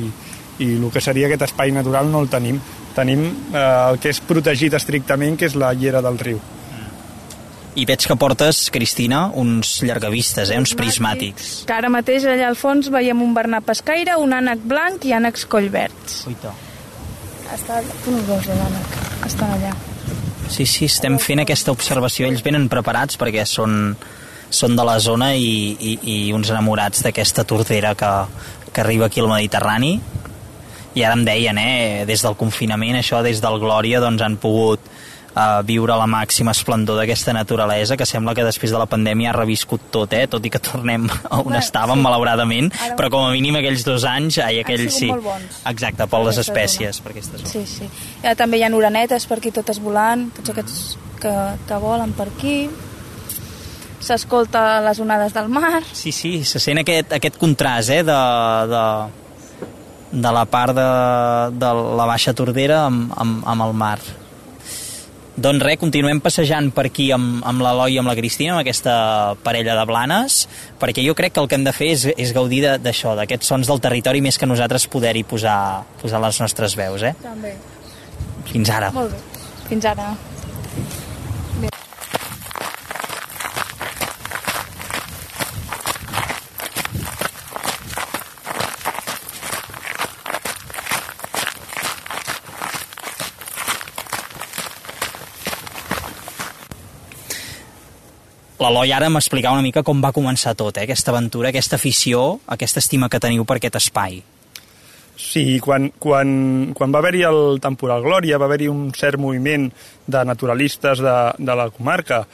i 0.60 0.68
el 0.76 0.90
que 0.92 1.00
seria 1.00 1.30
aquest 1.30 1.46
espai 1.48 1.72
natural 1.72 2.10
no 2.12 2.20
el 2.20 2.28
tenim. 2.28 2.58
Tenim 2.98 3.22
eh, 3.30 3.62
el 3.62 4.00
que 4.04 4.12
és 4.12 4.20
protegit 4.20 4.76
estrictament, 4.76 5.38
que 5.40 5.48
és 5.48 5.56
la 5.56 5.70
llera 5.72 6.02
del 6.04 6.20
riu. 6.20 6.42
I 7.80 7.86
veig 7.88 8.04
que 8.10 8.18
portes, 8.20 8.66
Cristina, 8.76 9.30
uns 9.40 9.78
llargavistes, 9.88 10.52
eh? 10.52 10.58
uns 10.60 10.76
prismàtics. 10.76 11.62
Que 11.70 11.78
ara 11.78 11.88
mateix 11.94 12.28
allà 12.28 12.50
al 12.50 12.60
fons 12.60 12.90
veiem 12.92 13.24
un 13.24 13.32
bernat 13.38 13.64
pescaire, 13.64 14.18
un 14.20 14.36
ànec 14.36 14.68
blanc 14.68 15.08
i 15.08 15.16
ànecs 15.16 15.48
collverds. 15.48 16.26
Uita. 16.28 16.52
Està... 17.56 17.80
Tu 18.04 18.18
no 18.18 18.26
veus 18.28 18.52
l'ànec, 18.52 19.00
estan 19.30 19.56
allà. 19.56 19.72
Sí, 20.50 20.66
sí, 20.66 20.88
estem 20.90 21.20
fent 21.22 21.44
aquesta 21.44 21.72
observació. 21.72 22.28
Ells 22.28 22.42
venen 22.46 22.68
preparats 22.72 23.20
perquè 23.22 23.46
són, 23.46 23.94
són 24.50 24.76
de 24.76 24.86
la 24.86 24.98
zona 25.00 25.34
i, 25.38 25.76
i, 25.78 25.98
i 26.02 26.16
uns 26.34 26.50
enamorats 26.50 27.06
d'aquesta 27.06 27.46
tordera 27.48 27.94
que, 27.96 28.10
que 28.74 28.82
arriba 28.82 29.08
aquí 29.08 29.22
al 29.22 29.30
Mediterrani. 29.30 29.94
I 30.98 31.06
ara 31.06 31.16
em 31.16 31.24
deien, 31.28 31.60
eh, 31.62 32.06
des 32.10 32.26
del 32.26 32.36
confinament, 32.36 32.98
això 32.98 33.22
des 33.24 33.44
del 33.44 33.60
Glòria, 33.62 34.02
doncs 34.02 34.26
han 34.26 34.40
pogut 34.42 34.82
eh, 35.36 35.62
viure 35.66 35.96
la 36.00 36.08
màxima 36.10 36.52
esplendor 36.52 36.98
d'aquesta 37.00 37.34
naturalesa 37.34 37.98
que 37.98 38.06
sembla 38.06 38.34
que 38.36 38.44
després 38.44 38.72
de 38.72 38.78
la 38.82 38.86
pandèmia 38.90 39.30
ha 39.32 39.38
reviscut 39.38 39.90
tot, 39.92 40.14
eh, 40.14 40.26
tot 40.28 40.46
i 40.46 40.50
que 40.50 40.60
tornem 40.60 41.08
a 41.10 41.38
on 41.40 41.44
Bueno, 41.50 41.60
estàvem, 41.60 41.96
sí. 42.00 42.04
malauradament, 42.06 42.72
Ara- 42.86 42.96
però 43.00 43.10
com 43.14 43.26
a 43.28 43.32
mínim 43.32 43.56
aquells 43.60 43.84
dos 43.86 44.04
anys, 44.06 44.38
ai, 44.44 44.60
aquells 44.64 44.94
sí. 45.00 45.10
bons. 45.12 45.62
Exacte, 45.70 46.08
per 46.08 46.24
les 46.26 46.38
espècies, 46.38 47.00
per 47.02 47.12
aquesta 47.12 47.38
zona. 47.38 47.50
Sí, 47.50 47.66
sí. 47.66 47.90
Ja, 48.24 48.36
també 48.36 48.58
hi 48.60 48.64
ha 48.64 48.74
orenetes 48.76 49.26
per 49.28 49.38
aquí 49.40 49.52
totes 49.52 49.80
volant, 49.80 50.30
tots 50.36 50.50
aquests 50.54 50.98
que, 51.20 51.34
que 51.68 51.78
volen 51.82 52.14
per 52.14 52.28
aquí. 52.32 52.70
S'escolta 54.00 54.80
les 54.80 55.00
onades 55.04 55.34
del 55.36 55.50
mar. 55.52 55.82
Sí, 55.92 56.14
sí, 56.16 56.44
se 56.48 56.60
sent 56.64 56.80
aquest, 56.80 57.12
aquest 57.18 57.36
contrast 57.38 57.90
eh, 57.92 58.00
de, 58.08 58.16
de, 58.72 58.84
de 60.24 60.32
la 60.32 60.46
part 60.48 60.72
de, 60.78 60.86
de 61.60 61.72
la 62.00 62.06
Baixa 62.08 62.32
Tordera 62.34 62.86
amb, 62.86 63.12
amb, 63.20 63.44
amb 63.46 63.66
el 63.68 63.74
mar. 63.76 63.98
Doncs 65.40 65.64
res, 65.64 65.78
continuem 65.80 66.20
passejant 66.20 66.68
per 66.76 66.84
aquí 66.90 67.10
amb, 67.16 67.40
amb 67.48 67.64
l'Eloi 67.64 67.96
i 67.96 68.00
amb 68.02 68.12
la 68.12 68.16
Cristina, 68.18 68.56
amb 68.56 68.64
aquesta 68.64 68.94
parella 69.46 69.78
de 69.78 69.86
blanes, 69.88 70.42
perquè 70.82 71.06
jo 71.06 71.16
crec 71.16 71.36
que 71.36 71.44
el 71.44 71.48
que 71.48 71.56
hem 71.56 71.64
de 71.68 71.74
fer 71.76 71.92
és, 71.94 72.08
és 72.20 72.34
gaudir 72.36 72.66
d'això, 72.84 73.16
d'aquests 73.16 73.54
sons 73.54 73.70
del 73.70 73.80
territori, 73.84 74.24
més 74.26 74.40
que 74.40 74.50
nosaltres 74.50 74.90
poder-hi 74.92 75.24
posar, 75.30 75.86
posar 76.02 76.20
les 76.26 76.42
nostres 76.44 76.76
veus. 76.80 77.08
Eh? 77.08 77.14
També. 77.24 77.54
Fins 78.52 78.74
ara. 78.74 78.92
Molt 78.96 79.16
bé. 79.16 79.46
Fins 79.70 79.88
ara. 79.88 80.12
L'Eloi 98.60 98.92
ara 98.92 99.08
m'explicava 99.08 99.56
una 99.56 99.64
mica 99.64 99.86
com 99.88 100.02
va 100.04 100.12
començar 100.12 100.52
tot, 100.60 100.76
eh? 100.78 100.84
aquesta 100.84 101.14
aventura, 101.14 101.48
aquesta 101.54 101.78
afició, 101.80 102.42
aquesta 102.52 102.84
estima 102.84 103.08
que 103.08 103.22
teniu 103.24 103.46
per 103.48 103.56
aquest 103.56 103.80
espai. 103.80 104.20
Sí, 105.20 105.60
quan, 105.64 105.90
quan, 106.00 106.30
quan 106.76 106.92
va 106.96 107.00
haver-hi 107.00 107.26
el 107.28 107.60
temporal 107.64 108.04
Glòria 108.04 108.40
va 108.40 108.48
haver-hi 108.48 108.70
un 108.72 108.90
cert 108.96 109.20
moviment 109.20 109.68
de 110.08 110.24
naturalistes 110.28 111.00
de, 111.04 111.18
de 111.40 111.56
la 111.60 111.70
comarca 111.76 112.26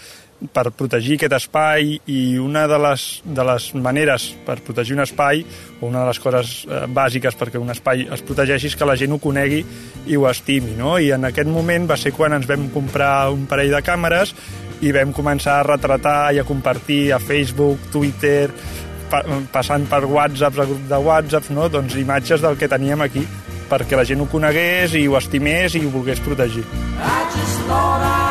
per 0.54 0.66
protegir 0.76 1.16
aquest 1.16 1.34
espai 1.38 1.96
i 2.12 2.20
una 2.42 2.66
de 2.68 2.78
les, 2.82 3.06
de 3.24 3.46
les 3.48 3.70
maneres 3.78 4.28
per 4.46 4.58
protegir 4.66 4.98
un 4.98 5.06
espai 5.06 5.46
o 5.80 5.88
una 5.88 6.04
de 6.04 6.10
les 6.12 6.20
coses 6.22 6.52
eh, 6.66 6.84
bàsiques 6.92 7.38
perquè 7.40 7.62
un 7.62 7.72
espai 7.74 8.06
es 8.12 8.26
protegeixi 8.26 8.70
és 8.74 8.76
que 8.78 8.90
la 8.90 8.98
gent 9.00 9.16
ho 9.16 9.22
conegui 9.24 9.64
i 10.06 10.18
ho 10.18 10.28
estimi, 10.30 10.76
no? 10.78 10.98
I 11.00 11.14
en 11.16 11.30
aquest 11.30 11.50
moment 11.50 11.88
va 11.90 11.98
ser 11.98 12.14
quan 12.18 12.36
ens 12.38 12.50
vam 12.50 12.68
comprar 12.74 13.32
un 13.34 13.48
parell 13.50 13.74
de 13.78 13.82
càmeres 13.86 14.36
i 14.82 14.92
vam 14.96 15.14
començar 15.16 15.60
a 15.60 15.68
retratar 15.68 16.34
i 16.36 16.42
a 16.42 16.48
compartir 16.48 17.14
a 17.14 17.20
Facebook, 17.20 17.90
Twitter, 17.94 18.50
pa 19.10 19.22
passant 19.54 19.88
per 19.88 20.04
whatsapps, 20.10 20.60
a 20.60 20.68
grup 20.68 20.86
de 20.90 21.02
whatsapps, 21.08 21.54
no? 21.56 21.70
doncs 21.70 21.96
imatges 22.02 22.44
del 22.44 22.58
que 22.60 22.72
teníem 22.72 23.06
aquí 23.06 23.26
perquè 23.70 23.98
la 23.98 24.06
gent 24.06 24.22
ho 24.22 24.28
conegués 24.30 24.94
i 25.00 25.08
ho 25.08 25.18
estimés 25.18 25.80
i 25.80 25.86
ho 25.86 25.90
volgués 25.94 26.22
protegir. 26.26 26.66
I 27.02 27.18
just 27.34 28.25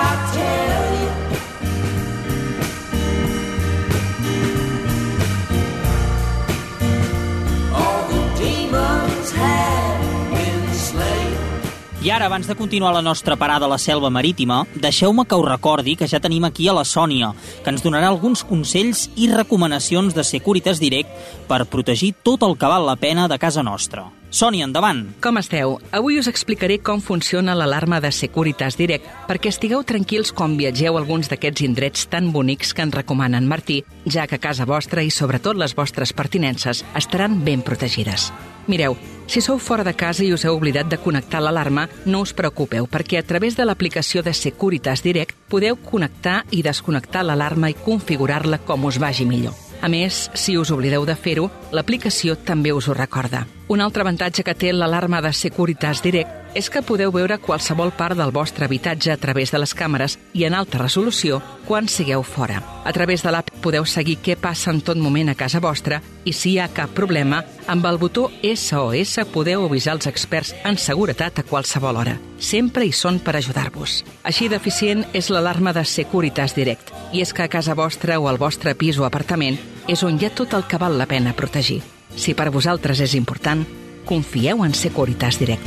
I 12.05 12.11
ara, 12.13 12.27
abans 12.27 12.45
de 12.45 12.55
continuar 12.55 12.93
la 12.93 13.01
nostra 13.01 13.35
parada 13.35 13.65
a 13.65 13.69
la 13.73 13.79
selva 13.81 14.11
marítima, 14.13 14.67
deixeu-me 14.77 15.25
que 15.25 15.39
us 15.41 15.47
recordi 15.47 15.95
que 15.97 16.05
ja 16.05 16.19
tenim 16.21 16.45
aquí 16.45 16.67
a 16.69 16.75
la 16.77 16.83
Sònia, 16.85 17.31
que 17.65 17.73
ens 17.73 17.81
donarà 17.81 18.11
alguns 18.13 18.43
consells 18.45 19.07
i 19.17 19.31
recomanacions 19.31 20.13
de 20.13 20.25
Securitas 20.29 20.83
Direct 20.85 21.09
per 21.49 21.65
protegir 21.65 22.13
tot 22.21 22.45
el 22.45 22.59
que 22.61 22.69
val 22.69 22.85
la 22.85 22.99
pena 23.01 23.25
de 23.25 23.41
casa 23.41 23.65
nostra. 23.65 24.05
Sònia, 24.35 24.65
endavant! 24.67 25.05
Com 25.23 25.37
esteu? 25.39 25.77
Avui 25.95 26.17
us 26.19 26.27
explicaré 26.27 26.81
com 26.83 26.99
funciona 26.99 27.55
l'alarma 27.55 28.01
de 28.03 28.11
Securitas 28.11 28.75
Direct 28.75 29.07
perquè 29.29 29.53
estigueu 29.53 29.85
tranquils 29.87 30.33
quan 30.35 30.57
viatgeu 30.59 30.97
a 30.97 31.03
alguns 31.05 31.29
d'aquests 31.31 31.63
indrets 31.63 32.09
tan 32.11 32.33
bonics 32.35 32.73
que 32.75 32.83
ens 32.83 32.97
recomana 32.97 33.39
en 33.39 33.47
Martí, 33.47 33.85
ja 34.11 34.27
que 34.27 34.41
casa 34.43 34.67
vostra 34.67 35.05
i 35.07 35.13
sobretot 35.15 35.55
les 35.55 35.77
vostres 35.79 36.11
pertinences 36.13 36.83
estaran 36.99 37.45
ben 37.47 37.63
protegides. 37.63 38.33
Mireu, 38.67 38.97
si 39.31 39.39
sou 39.39 39.61
fora 39.63 39.85
de 39.87 39.95
casa 39.95 40.25
i 40.27 40.33
us 40.35 40.43
heu 40.43 40.59
oblidat 40.59 40.91
de 40.91 40.99
connectar 40.99 41.39
l'alarma, 41.39 41.87
no 42.05 42.25
us 42.27 42.35
preocupeu, 42.35 42.89
perquè 42.91 43.21
a 43.21 43.29
través 43.29 43.55
de 43.55 43.69
l'aplicació 43.69 44.25
de 44.27 44.35
Securitas 44.35 45.07
Direct 45.07 45.47
podeu 45.47 45.79
connectar 45.79 46.41
i 46.51 46.67
desconnectar 46.67 47.23
l'alarma 47.23 47.71
i 47.71 47.79
configurar-la 47.79 48.65
com 48.67 48.91
us 48.91 48.99
vagi 48.99 49.31
millor. 49.31 49.55
A 49.85 49.89
més, 49.93 50.31
si 50.33 50.55
us 50.57 50.71
oblideu 50.73 51.05
de 51.05 51.13
fer-ho, 51.13 51.51
l'aplicació 51.77 52.39
també 52.41 52.73
us 52.73 52.87
ho 52.89 52.95
recorda. 52.97 53.43
Un 53.69 53.83
altre 53.85 54.01
avantatge 54.01 54.41
que 54.45 54.55
té 54.57 54.71
l'alarma 54.73 55.21
de 55.21 55.33
Securitas 55.37 56.01
Direct 56.01 56.57
és 56.57 56.71
que 56.71 56.81
podeu 56.87 57.11
veure 57.13 57.37
qualsevol 57.43 57.91
part 57.93 58.17
del 58.17 58.33
vostre 58.33 58.65
habitatge 58.65 59.13
a 59.13 59.19
través 59.21 59.53
de 59.53 59.59
les 59.61 59.75
càmeres 59.77 60.15
i 60.33 60.47
en 60.49 60.55
alta 60.57 60.79
resolució 60.81 61.43
quan 61.67 61.89
sigueu 61.89 62.23
fora. 62.25 62.63
A 62.85 62.93
través 62.97 63.25
de 63.25 63.33
l'app 63.35 63.51
podeu 63.61 63.85
seguir 63.85 64.21
què 64.25 64.39
passa 64.41 64.71
en 64.73 64.81
tot 64.81 64.97
moment 64.97 65.33
a 65.33 65.37
casa 65.37 65.61
vostra 65.61 66.01
i 66.25 66.33
si 66.33 66.55
hi 66.55 66.59
ha 66.63 66.71
cap 66.73 66.95
problema, 66.97 67.43
amb 67.67 67.85
el 67.85 68.01
botó 68.01 68.31
SOS 68.41 69.19
podeu 69.35 69.67
avisar 69.67 69.99
els 69.99 70.09
experts 70.09 70.55
en 70.65 70.81
seguretat 70.81 71.43
a 71.43 71.47
qualsevol 71.49 72.01
hora. 72.01 72.17
Sempre 72.39 72.87
hi 72.87 72.93
són 72.93 73.21
per 73.21 73.37
ajudar-vos. 73.37 74.01
Així 74.25 74.49
d'eficient 74.49 75.05
és 75.13 75.29
l'alarma 75.29 75.77
de 75.77 75.85
Securitas 75.85 76.57
Direct. 76.57 76.93
I 77.13 77.21
és 77.21 77.37
que 77.37 77.45
a 77.45 77.53
casa 77.53 77.77
vostra 77.77 78.21
o 78.21 78.29
al 78.29 78.41
vostre 78.41 78.77
pis 78.79 78.97
o 79.01 79.05
apartament 79.05 79.74
és 79.89 80.03
on 80.03 80.19
hi 80.19 80.29
ha 80.29 80.35
tot 80.35 80.55
el 80.57 80.67
que 80.69 80.81
val 80.81 80.99
la 80.99 81.09
pena 81.11 81.35
protegir. 81.37 81.83
Si 82.17 82.35
per 82.35 82.51
vosaltres 82.55 83.01
és 83.05 83.15
important, 83.19 83.65
confieu 84.07 84.65
en 84.65 84.75
Securitas 84.75 85.41
Direct. 85.41 85.67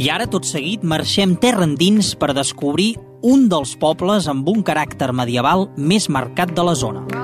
I 0.00 0.08
ara, 0.08 0.24
tot 0.32 0.48
seguit, 0.48 0.80
marxem 0.80 1.34
terra 1.36 1.66
endins 1.68 2.14
per 2.16 2.32
descobrir 2.32 2.94
un 3.20 3.50
dels 3.52 3.74
pobles 3.76 4.30
amb 4.32 4.48
un 4.48 4.64
caràcter 4.64 5.12
medieval 5.12 5.68
més 5.76 6.08
marcat 6.08 6.56
de 6.56 6.64
la 6.64 6.72
zona. 6.72 7.19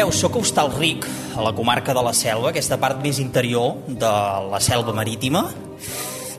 Mireu, 0.00 0.14
sóc 0.16 0.38
a 0.38 0.40
Hostalric, 0.40 1.04
a 1.36 1.42
la 1.44 1.50
comarca 1.52 1.92
de 1.92 2.00
la 2.00 2.14
Selva, 2.16 2.48
aquesta 2.48 2.78
part 2.80 3.02
més 3.04 3.18
interior 3.20 3.74
de 3.84 4.12
la 4.48 4.56
selva 4.64 4.94
marítima, 4.96 5.42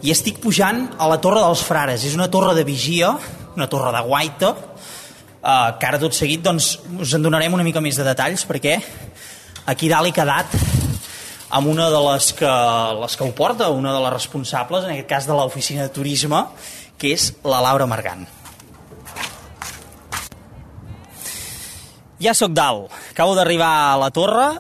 i 0.02 0.10
estic 0.10 0.40
pujant 0.42 0.80
a 0.98 1.06
la 1.12 1.20
Torre 1.22 1.44
dels 1.44 1.62
Frares. 1.62 2.02
És 2.02 2.16
una 2.18 2.26
torre 2.34 2.56
de 2.58 2.64
vigia, 2.66 3.12
una 3.54 3.70
torre 3.70 3.94
de 3.94 4.02
guaita, 4.08 4.50
uh, 4.50 5.78
que 5.78 5.92
ara 5.92 6.02
tot 6.02 6.18
seguit 6.18 6.42
doncs, 6.42 6.72
us 7.06 7.14
en 7.14 7.22
donarem 7.22 7.54
una 7.54 7.68
mica 7.70 7.86
més 7.86 8.02
de 8.02 8.10
detalls 8.10 8.48
perquè 8.50 8.80
aquí 9.70 9.94
dalt 9.94 10.10
he 10.10 10.18
quedat 10.18 10.58
amb 11.54 11.70
una 11.70 11.92
de 11.94 12.04
les 12.10 12.34
que, 12.34 12.58
les 13.06 13.14
que 13.14 13.30
ho 13.30 13.34
porta, 13.38 13.70
una 13.70 13.94
de 13.94 14.02
les 14.08 14.18
responsables, 14.18 14.90
en 14.90 14.98
aquest 14.98 15.14
cas 15.14 15.30
de 15.30 15.38
l'oficina 15.38 15.86
de 15.86 15.94
turisme, 15.94 16.48
que 16.98 17.14
és 17.14 17.36
la 17.46 17.62
Laura 17.62 17.86
Margant. 17.86 18.26
Ja 22.22 22.36
sóc 22.38 22.52
dalt, 22.54 22.92
acabo 23.10 23.34
d'arribar 23.34 23.68
a 23.90 23.94
la 23.98 24.12
torre 24.14 24.60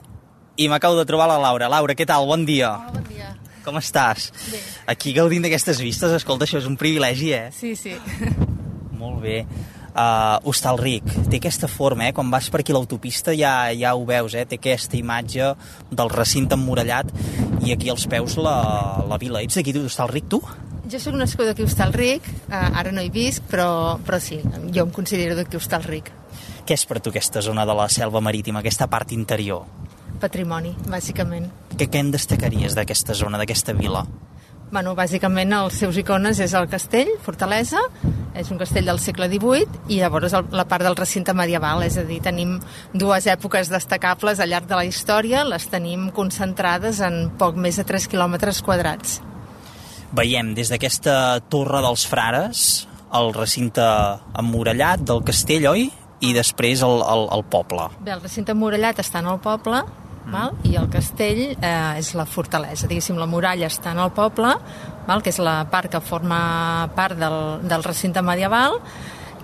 i 0.58 0.66
m'acabo 0.66 0.96
de 0.98 1.04
trobar 1.06 1.28
la 1.30 1.38
Laura. 1.38 1.68
Laura, 1.70 1.94
què 1.94 2.08
tal? 2.10 2.26
Bon 2.26 2.42
dia. 2.42 2.72
Hola, 2.74 2.94
bon 2.96 3.04
dia. 3.06 3.28
Com 3.62 3.76
estàs? 3.78 4.32
Bé. 4.50 4.62
Aquí 4.90 5.12
gaudint 5.14 5.46
d'aquestes 5.46 5.78
vistes, 5.78 6.16
escolta, 6.18 6.48
això 6.48 6.58
és 6.58 6.66
un 6.66 6.74
privilegi, 6.74 7.30
eh? 7.38 7.52
Sí, 7.54 7.76
sí. 7.78 7.94
Molt 9.02 9.22
bé. 9.22 9.44
Uh, 9.92 10.40
Hostalric, 10.50 11.06
té 11.30 11.38
aquesta 11.38 11.70
forma, 11.70 12.08
eh? 12.08 12.16
Quan 12.18 12.32
vas 12.34 12.48
per 12.50 12.64
aquí 12.64 12.74
l'autopista 12.74 13.36
ja, 13.38 13.54
ja 13.78 13.92
ho 13.94 14.08
veus, 14.10 14.34
eh? 14.34 14.48
Té 14.50 14.58
aquesta 14.58 14.98
imatge 14.98 15.52
del 15.92 16.10
recinte 16.10 16.58
emmurallat 16.58 17.14
i 17.62 17.76
aquí 17.76 17.94
als 17.94 18.08
peus 18.10 18.40
la, 18.42 18.56
la 19.06 19.22
vila. 19.22 19.44
Ets 19.46 19.60
d'aquí 19.60 19.76
d'Hostalric, 19.78 20.32
tu? 20.34 20.42
Jo 20.90 20.98
sóc 20.98 21.14
nascuda 21.14 21.54
aquí 21.54 21.62
a 21.62 21.70
Hostalric, 21.70 22.26
eh, 22.50 22.66
ara 22.82 22.90
no 22.90 23.06
hi 23.06 23.14
visc, 23.14 23.46
però, 23.54 24.00
però 24.02 24.18
sí, 24.18 24.42
jo 24.74 24.88
em 24.88 24.98
considero 24.98 25.38
d'aquí 25.38 25.60
a 25.60 25.62
Hostalric. 25.62 26.10
Què 26.66 26.78
és 26.78 26.86
per 26.86 27.00
tu 27.02 27.10
aquesta 27.10 27.42
zona 27.42 27.66
de 27.66 27.76
la 27.78 27.88
selva 27.90 28.22
marítima, 28.22 28.62
aquesta 28.62 28.88
part 28.92 29.12
interior? 29.16 29.66
Patrimoni, 30.22 30.76
bàsicament. 30.92 31.48
Què, 31.74 31.88
què 31.90 32.02
en 32.04 32.12
destacaries 32.14 32.76
d'aquesta 32.78 33.16
zona, 33.18 33.40
d'aquesta 33.42 33.74
vila? 33.74 34.06
Bueno, 34.72 34.94
bàsicament 34.96 35.52
els 35.58 35.82
seus 35.82 35.98
icones 36.00 36.40
és 36.40 36.54
el 36.56 36.70
castell, 36.72 37.10
Fortalesa, 37.26 37.82
és 38.40 38.52
un 38.54 38.60
castell 38.62 38.88
del 38.88 39.02
segle 39.04 39.28
XVIII 39.28 39.92
i 39.92 39.98
llavors 40.00 40.32
la 40.32 40.64
part 40.70 40.86
del 40.86 40.96
recinte 40.96 41.34
medieval, 41.36 41.84
és 41.84 41.98
a 42.00 42.06
dir, 42.08 42.22
tenim 42.24 42.54
dues 42.94 43.28
èpoques 43.28 43.68
destacables 43.74 44.40
al 44.40 44.54
llarg 44.54 44.70
de 44.70 44.78
la 44.80 44.86
història, 44.88 45.44
les 45.44 45.68
tenim 45.68 46.08
concentrades 46.16 47.02
en 47.04 47.34
poc 47.42 47.60
més 47.60 47.82
de 47.82 47.88
3 47.90 48.08
quilòmetres 48.14 48.62
quadrats. 48.64 49.20
Veiem 50.16 50.54
des 50.56 50.72
d'aquesta 50.72 51.42
torre 51.52 51.84
dels 51.84 52.06
frares 52.08 52.86
el 53.12 53.34
recinte 53.36 53.84
emmurallat 54.40 55.04
del 55.04 55.20
castell, 55.28 55.68
oi? 55.74 55.90
I 56.22 56.34
després 56.38 56.84
el, 56.86 57.02
el, 57.02 57.28
el 57.34 57.44
poble. 57.50 57.90
Bé, 58.00 58.14
el 58.14 58.22
recinte 58.22 58.54
murallat 58.58 59.02
està 59.02 59.24
en 59.24 59.30
el 59.32 59.40
poble, 59.42 59.82
val? 60.32 60.58
i 60.68 60.76
el 60.78 60.90
castell 60.94 61.42
eh, 61.54 61.72
és 62.00 62.12
la 62.18 62.28
fortalesa. 62.30 62.90
Diguéssim, 62.90 63.18
la 63.18 63.30
muralla 63.30 63.70
està 63.72 63.96
en 63.96 64.04
el 64.04 64.14
poble, 64.14 64.54
val? 65.08 65.24
que 65.26 65.34
és 65.34 65.42
la 65.42 65.64
part 65.72 65.92
que 65.92 66.04
forma 66.06 66.92
part 66.96 67.18
del, 67.18 67.40
del 67.66 67.88
recinte 67.88 68.22
medieval, 68.22 68.80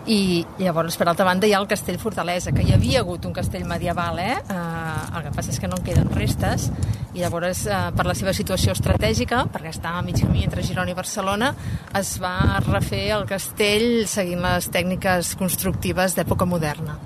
i 0.07 0.45
llavors, 0.61 0.95
per 0.95 1.09
altra 1.09 1.25
banda, 1.27 1.47
hi 1.47 1.51
ha 1.51 1.59
el 1.59 1.67
castell 1.67 1.97
Fortalesa, 1.99 2.53
que 2.55 2.63
hi 2.63 2.71
havia 2.71 3.01
hagut 3.03 3.25
un 3.27 3.33
castell 3.35 3.65
medieval, 3.67 4.21
eh? 4.23 4.37
eh 4.39 5.17
el 5.17 5.25
que 5.25 5.33
passa 5.35 5.51
és 5.51 5.59
que 5.59 5.67
no 5.67 5.75
en 5.81 5.83
queden 5.83 6.07
restes, 6.15 6.69
i 7.17 7.23
llavors, 7.23 7.63
eh, 7.65 7.77
per 7.97 8.05
la 8.05 8.13
seva 8.13 8.31
situació 8.37 8.75
estratègica, 8.77 9.43
perquè 9.49 9.71
està 9.73 9.95
a 9.97 10.03
mig 10.05 10.19
camí 10.21 10.43
entre 10.45 10.61
Girona 10.63 10.91
i 10.93 10.97
Barcelona, 10.97 11.51
es 11.97 12.15
va 12.21 12.59
refer 12.67 13.07
el 13.17 13.25
castell 13.25 14.05
seguint 14.07 14.43
les 14.45 14.69
tècniques 14.69 15.33
constructives 15.39 16.15
d'època 16.17 16.45
moderna. 16.45 16.99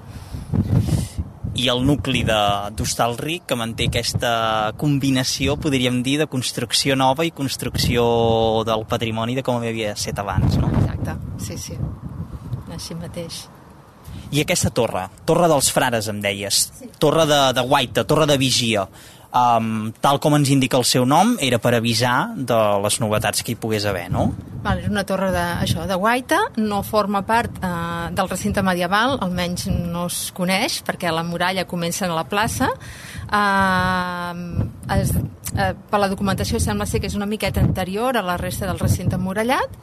i 1.62 1.68
el 1.70 1.82
nucli 1.86 2.24
de- 2.24 2.72
d'Hostalric 2.74 3.44
que 3.46 3.56
manté 3.60 3.86
aquesta 3.90 4.72
combinació, 4.78 5.58
podríem 5.58 6.02
dir, 6.02 6.18
de 6.18 6.26
construcció 6.26 6.96
nova 6.96 7.26
i 7.26 7.32
construcció 7.32 8.64
del 8.66 8.86
patrimoni 8.88 9.36
de 9.36 9.44
com 9.44 9.58
havia 9.58 9.92
estat 9.92 10.18
abans. 10.24 10.58
No? 10.58 10.70
Exacte, 10.80 11.18
sí, 11.38 11.58
sí. 11.58 11.76
Així 12.72 12.96
mateix. 12.96 13.44
I 14.32 14.42
aquesta 14.42 14.72
torre, 14.72 15.10
Torre 15.26 15.48
dels 15.52 15.70
Frares, 15.72 16.08
em 16.08 16.22
deies, 16.24 16.72
Torre 16.98 17.28
de, 17.28 17.42
de 17.54 17.62
Guaita, 17.62 18.06
Torre 18.08 18.26
de 18.26 18.38
Vigia, 18.38 18.88
um, 19.34 19.92
tal 20.04 20.20
com 20.20 20.36
ens 20.38 20.52
indica 20.54 20.78
el 20.80 20.86
seu 20.88 21.06
nom, 21.08 21.36
era 21.42 21.60
per 21.62 21.74
avisar 21.78 22.32
de 22.36 22.60
les 22.84 23.00
novetats 23.04 23.44
que 23.44 23.54
hi 23.54 23.60
pogués 23.60 23.88
haver, 23.90 24.10
no? 24.14 24.32
Val, 24.62 24.84
és 24.84 24.92
una 24.92 25.04
torre 25.10 25.32
de, 25.34 25.44
això, 25.64 25.88
de 25.90 25.98
guaita, 25.98 26.40
no 26.62 26.84
forma 26.86 27.24
part 27.26 27.56
eh, 27.66 28.12
del 28.14 28.30
recinte 28.30 28.62
medieval, 28.62 29.18
almenys 29.26 29.66
no 29.72 30.06
es 30.06 30.20
coneix, 30.38 30.82
perquè 30.86 31.10
la 31.10 31.26
muralla 31.26 31.66
comença 31.66 32.06
a 32.06 32.14
la 32.14 32.28
plaça. 32.30 32.70
Eh, 33.26 34.68
es, 35.00 35.16
eh, 35.56 35.74
per 35.90 36.04
la 36.04 36.12
documentació 36.12 36.62
sembla 36.62 36.86
ser 36.86 37.02
que 37.02 37.10
és 37.10 37.18
una 37.18 37.30
miqueta 37.30 37.64
anterior 37.64 38.20
a 38.20 38.26
la 38.26 38.38
resta 38.38 38.70
del 38.70 38.80
recinte 38.80 39.18
emmurallat 39.18 39.82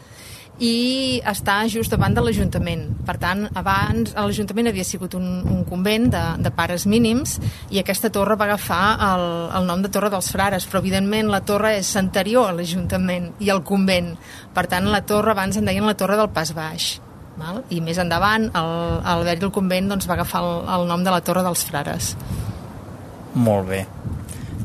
i 0.59 1.21
està 1.29 1.61
just 1.71 1.92
davant 1.92 2.14
de 2.14 2.23
l'Ajuntament. 2.25 2.85
Per 3.07 3.14
tant, 3.23 3.44
abans 3.59 4.14
l'Ajuntament 4.16 4.71
havia 4.71 4.87
sigut 4.87 5.14
un, 5.18 5.27
un 5.47 5.64
convent 5.68 6.09
de, 6.12 6.23
de 6.42 6.53
pares 6.55 6.87
mínims 6.90 7.37
i 7.71 7.79
aquesta 7.79 8.11
torre 8.14 8.37
va 8.38 8.49
agafar 8.49 8.83
el, 9.09 9.27
el 9.61 9.68
nom 9.68 9.85
de 9.85 9.90
Torre 9.94 10.11
dels 10.11 10.31
Frares, 10.35 10.66
però 10.66 10.83
evidentment 10.83 11.31
la 11.31 11.44
torre 11.47 11.77
és 11.79 11.90
anterior 12.01 12.51
a 12.51 12.57
l'Ajuntament 12.57 13.31
i 13.44 13.53
al 13.55 13.62
convent. 13.66 14.14
Per 14.55 14.66
tant, 14.71 14.88
la 14.90 15.05
torre 15.07 15.35
abans 15.35 15.59
en 15.59 15.68
deien 15.68 15.87
la 15.87 15.97
Torre 15.99 16.18
del 16.18 16.33
Pas 16.35 16.53
Baix. 16.57 16.97
Val? 17.38 17.62
I 17.71 17.79
més 17.85 18.01
endavant, 18.03 18.49
el, 18.59 18.73
el 19.14 19.25
vell 19.29 19.44
del 19.44 19.55
convent 19.55 19.92
doncs, 19.92 20.09
va 20.11 20.16
agafar 20.18 20.42
el, 20.42 20.51
el 20.75 20.88
nom 20.90 21.07
de 21.07 21.14
la 21.14 21.23
Torre 21.23 21.44
dels 21.47 21.62
Frares. 21.68 22.16
Molt 23.38 23.68
bé. 23.71 23.85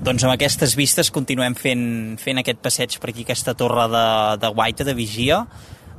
Doncs 0.04 0.26
amb 0.26 0.34
aquestes 0.34 0.74
vistes 0.76 1.12
continuem 1.14 1.54
fent, 1.56 1.86
fent 2.20 2.42
aquest 2.42 2.60
passeig 2.66 2.98
per 3.00 3.12
aquí, 3.12 3.24
aquesta 3.24 3.54
torre 3.56 3.86
de, 3.94 4.08
de 4.42 4.50
Guaita, 4.52 4.84
de 4.88 4.96
Vigia, 4.98 5.44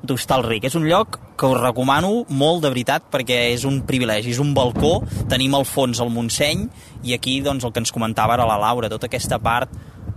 d'Hostalric. 0.05 0.69
És 0.69 0.77
un 0.79 0.87
lloc 0.89 1.19
que 1.39 1.49
us 1.51 1.61
recomano 1.61 2.25
molt, 2.29 2.63
de 2.65 2.71
veritat, 2.71 3.09
perquè 3.13 3.41
és 3.55 3.65
un 3.69 3.83
privilegi, 3.89 4.35
és 4.35 4.43
un 4.43 4.55
balcó, 4.57 4.99
tenim 5.31 5.57
al 5.57 5.67
fons 5.69 6.01
el 6.01 6.13
Montseny, 6.15 6.69
i 7.05 7.17
aquí 7.17 7.41
doncs, 7.45 7.65
el 7.65 7.75
que 7.75 7.83
ens 7.83 7.93
comentava 7.95 8.37
ara 8.37 8.49
la 8.49 8.61
Laura, 8.61 8.93
tota 8.93 9.11
aquesta 9.11 9.41
part 9.43 9.73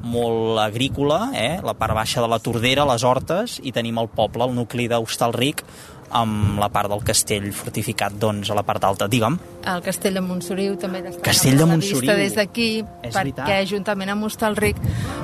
molt 0.08 0.60
agrícola, 0.62 1.32
eh? 1.36 1.58
la 1.64 1.74
part 1.78 1.96
baixa 1.98 2.22
de 2.24 2.30
la 2.32 2.40
Tordera, 2.40 2.86
les 2.88 3.04
hortes, 3.04 3.58
i 3.64 3.74
tenim 3.76 3.98
el 4.00 4.10
poble, 4.14 4.46
el 4.46 4.56
nucli 4.56 4.88
d'Hostalric, 4.92 5.64
amb 6.10 6.60
la 6.60 6.70
part 6.70 6.90
del 6.92 7.04
castell 7.04 7.50
fortificat 7.56 8.16
doncs, 8.20 8.50
a 8.52 8.56
la 8.56 8.64
part 8.64 8.84
alta. 8.88 9.08
Digue'm. 9.08 9.38
El 9.68 9.82
castell 9.84 10.14
de 10.14 10.22
Montsoriu 10.24 10.78
també 10.80 11.02
destaca 11.04 11.26
Castell 11.28 11.58
de 11.58 11.66
Montsoriu. 11.66 12.02
vista 12.02 12.16
des 12.16 12.36
d'aquí 12.36 12.70
perquè 13.04 13.14
veritat. 13.14 13.68
juntament 13.68 14.10
amb 14.10 14.24
Hostalric 14.24 14.78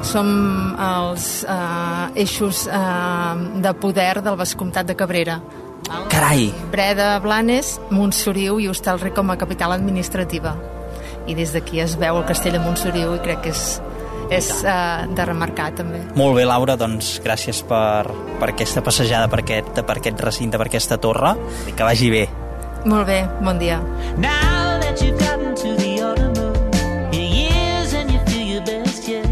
som 0.04 0.28
els 0.76 1.46
eh, 1.48 2.22
eixos 2.26 2.68
eh, 2.68 3.62
de 3.64 3.74
poder 3.80 4.22
del 4.22 4.36
Vescomtat 4.36 4.88
de 4.88 4.96
Cabrera. 4.96 5.40
Val? 5.88 6.08
Carai! 6.10 6.54
Breda, 6.72 7.20
Blanes, 7.20 7.80
Montsoriu 7.92 8.60
i 8.60 8.68
Hostalric 8.68 9.16
com 9.16 9.32
a 9.32 9.38
capital 9.38 9.74
administrativa. 9.76 10.56
I 11.28 11.36
des 11.36 11.54
d'aquí 11.56 11.80
es 11.80 11.96
veu 12.00 12.18
el 12.20 12.26
castell 12.28 12.58
de 12.58 12.60
Montsoriu 12.64 13.16
i 13.16 13.20
crec 13.24 13.44
que 13.46 13.52
és, 13.56 13.80
és 14.32 14.50
eh, 14.64 15.08
de 15.10 15.26
remarcar 15.26 15.72
també. 15.78 16.02
Molt 16.20 16.38
bé, 16.38 16.46
Laura, 16.48 16.78
doncs 16.80 17.18
gràcies 17.24 17.64
per, 17.68 18.08
per 18.40 18.52
aquesta 18.54 18.84
passejada 18.86 19.30
per 19.32 19.42
aquest, 19.44 19.82
per 19.82 19.98
aquest 20.00 20.24
recinte, 20.24 20.60
per 20.62 20.70
aquesta 20.70 21.00
torre, 21.02 21.36
i 21.68 21.76
que 21.76 21.88
vagi 21.88 22.12
bé. 22.14 22.28
Molt 22.86 23.08
bé, 23.08 23.24
bon 23.42 23.60
dia. 23.60 23.80
Now 24.18 24.80
that 24.84 25.02
you've 25.02 25.18
gotten 25.20 25.56
to 25.56 25.76
the 25.80 26.02
autumn 26.04 26.34
your 27.14 27.24
years 27.24 27.94
and 27.94 28.12
you 28.12 28.20
feel 28.28 28.48
your 28.58 28.66
best 28.68 29.08
yet, 29.08 29.26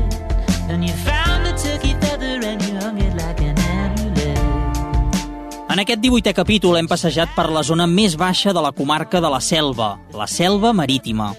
and 0.69 0.83
you 0.83 0.93
found 1.05 1.47
a 1.47 1.53
turkey 1.59 1.95
feather 1.99 2.39
and 2.47 2.61
you 2.63 2.79
hung 2.79 2.97
it 2.99 3.13
like 3.15 3.41
an. 3.43 3.61
En 5.71 5.79
aquest 5.79 6.01
18è 6.03 6.33
capítol 6.35 6.75
hem 6.75 6.87
passejat 6.91 7.31
per 7.31 7.45
la 7.47 7.61
zona 7.63 7.85
més 7.87 8.17
baixa 8.19 8.51
de 8.51 8.59
la 8.59 8.73
comarca 8.75 9.21
de 9.23 9.29
la 9.31 9.39
Selva, 9.39 9.93
la 10.11 10.27
Selva 10.27 10.73
Marítima. 10.75 11.29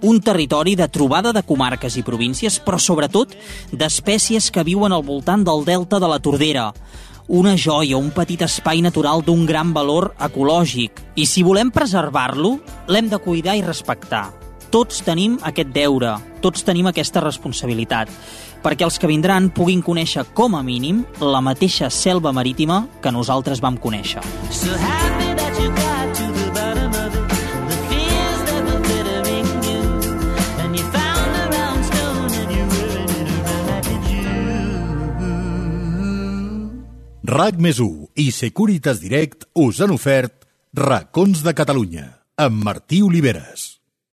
Un 0.00 0.20
territori 0.20 0.76
de 0.78 0.86
trobada 0.86 1.32
de 1.32 1.42
comarques 1.42 1.96
i 1.98 2.04
províncies, 2.06 2.60
però 2.62 2.78
sobretot 2.78 3.32
d'espècies 3.74 4.46
que 4.54 4.62
viuen 4.62 4.94
al 4.94 5.02
voltant 5.02 5.42
del 5.42 5.64
delta 5.66 5.98
de 5.98 6.10
la 6.10 6.20
Tordera. 6.22 6.70
Una 7.26 7.56
joia, 7.58 7.98
un 7.98 8.12
petit 8.14 8.40
espai 8.46 8.80
natural 8.80 9.24
d'un 9.26 9.44
gran 9.44 9.74
valor 9.74 10.12
ecològic. 10.22 11.02
I 11.18 11.26
si 11.26 11.42
volem 11.42 11.72
preservar-lo, 11.74 12.60
l'hem 12.86 13.10
de 13.10 13.18
cuidar 13.18 13.58
i 13.58 13.64
respectar. 13.66 14.28
Tots 14.70 15.02
tenim 15.02 15.38
aquest 15.42 15.74
deure, 15.74 16.14
tots 16.44 16.62
tenim 16.62 16.86
aquesta 16.86 17.24
responsabilitat, 17.24 18.12
perquè 18.62 18.86
els 18.86 19.00
que 19.00 19.10
vindran 19.10 19.50
puguin 19.50 19.82
conèixer 19.82 20.28
com 20.32 20.54
a 20.54 20.62
mínim 20.62 21.02
la 21.20 21.40
mateixa 21.42 21.90
selva 21.90 22.32
marítima 22.32 22.84
que 23.02 23.12
nosaltres 23.12 23.64
vam 23.64 23.80
conèixer. 23.80 24.22
So 24.52 24.70
happy 24.76 25.34
that 25.34 25.58
you 25.58 25.72
got 25.74 26.07
RAC 37.28 37.58
més 37.60 37.76
i 38.16 38.30
Securitas 38.32 39.02
Direct 39.02 39.44
us 39.60 39.82
han 39.84 39.90
ofert 39.92 40.46
Racons 40.72 41.42
de 41.44 41.52
Catalunya 41.52 42.06
amb 42.40 42.62
Martí 42.64 43.02
Oliveres. 43.04 43.77